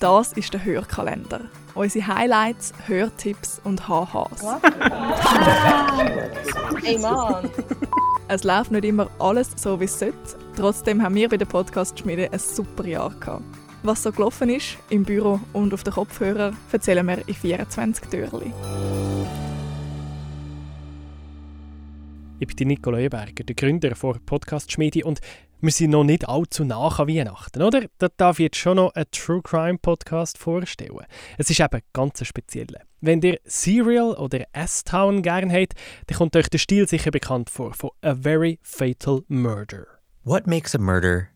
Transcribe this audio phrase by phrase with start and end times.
[0.00, 1.40] Das ist der Hörkalender.
[1.74, 4.44] Unsere Highlights, Hörtipps und HHs.
[6.84, 7.50] Ey Mann!
[8.28, 10.14] Es läuft nicht immer alles so, wie es sollte.
[10.56, 13.42] Trotzdem haben wir bei der Podcast-Schmiede ein super Jahr gehabt.
[13.82, 18.52] Was so gelaufen ist, im Büro und auf den Kopfhörer, erzählen wir in 24 Türchen.
[22.40, 25.20] Ich bin Nicola Eberger, der Gründer von Podcast Schmiede und
[25.60, 27.86] wir sind noch nicht allzu nach an Weihnachten, oder?
[27.98, 31.04] Da darf ich jetzt schon noch einen True Crime Podcast vorstellen.
[31.36, 32.68] Es ist eben ganz speziell.
[33.00, 35.74] Wenn ihr Serial oder S-Town gern habt,
[36.06, 39.88] dann kommt euch der Stil sicher bekannt vor von A Very Fatal Murder.
[40.22, 41.30] What makes a murder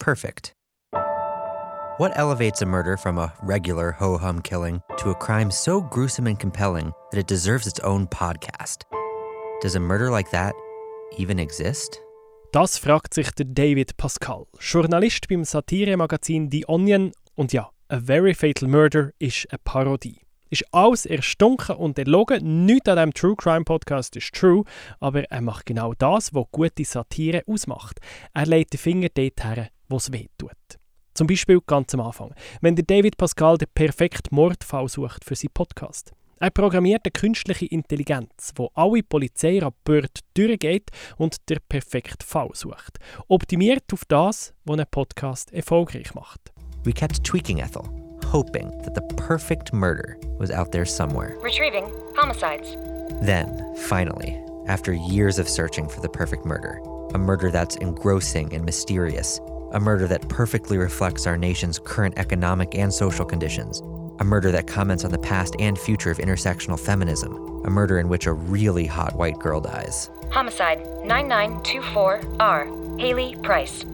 [0.00, 0.52] perfect?
[1.98, 6.26] What elevates a murder from a regular ho hum killing to a crime so gruesome
[6.26, 8.86] and compelling that it deserves its own podcast?
[9.62, 10.56] Does a murder like that
[11.18, 12.00] even exist?
[12.50, 17.12] Das fragt sich der David Pascal, Journalist beim Satiremagazin The Onion.
[17.36, 20.18] Und ja, A Very Fatal Murder ist eine Parodie.
[20.50, 22.66] Ist alles erstunken und erlogen.
[22.66, 24.64] Nichts an diesem True Crime Podcast ist true,
[24.98, 28.00] aber er macht genau das, was gute Satire ausmacht.
[28.34, 30.50] Er legt den Finger dort her, wo es weh tut.
[31.14, 35.52] Zum Beispiel ganz am Anfang, wenn der David Pascal den perfekten Mordfall sucht für seinen
[35.54, 36.12] Podcast.
[36.42, 42.98] Er programmiert eine künstliche Intelligenz, wo alle Polizeirapporte durchgeht und der perfekte Fall sucht.
[43.28, 46.52] Optimiert auf das, was ein Podcast erfolgreich macht.
[46.82, 47.84] We kept tweaking Ethel,
[48.32, 51.36] hoping that the perfect murder was out there somewhere.
[51.44, 51.84] Retrieving
[52.16, 52.76] homicides.
[53.24, 56.80] Then, finally, after years of searching for the perfect murder,
[57.14, 59.40] a murder that's engrossing and mysterious,
[59.74, 63.80] a murder that perfectly reflects our nation's current economic and social conditions,
[64.18, 68.08] a murder that comments on the past and future of intersectional feminism, a murder in
[68.08, 70.10] which a really hot white girl dies.
[70.30, 73.00] Homicide 9924R.
[73.00, 73.84] Haley Price.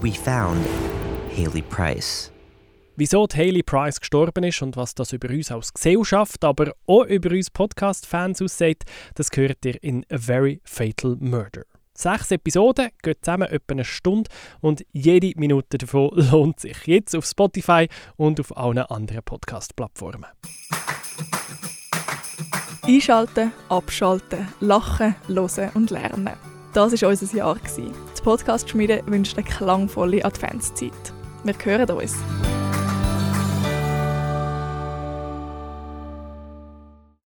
[0.00, 0.66] We found
[1.30, 2.30] Haley Price.
[2.96, 7.04] Wieso die Haley Price gestorben ist und was das über uns als Gesellschaft, aber auch
[7.04, 8.82] über uns Podcast-Fans aussieht,
[9.14, 11.62] das gehört ihr in A Very Fatal Murder.
[12.00, 16.86] Sechs Episoden gehen zusammen etwa eine Stunde und jede Minute davon lohnt sich.
[16.86, 20.26] Jetzt auf Spotify und auf allen anderen Podcast-Plattformen.
[22.86, 26.34] Einschalten, abschalten, lachen, hören und lernen.
[26.72, 27.58] Das war unser Jahr.
[27.76, 30.92] Die Podcast-Schmiede wünscht eine klangvolle Adventszeit.
[31.42, 32.14] Wir hören uns.